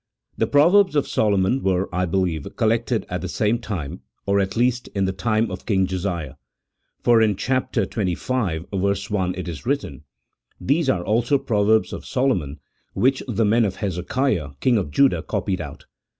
[0.35, 4.87] The Proverbs of Solomon were, I believe, collected at the same time, or at least
[4.95, 6.37] in the time of King Josiah;
[7.03, 7.71] for in chap.
[7.73, 9.09] xxv.
[9.19, 10.03] 1, it is written,"
[10.59, 12.59] These are also proverbs of Solo mon
[12.95, 15.85] which the men of Hezekiah, king of Judah, copied out."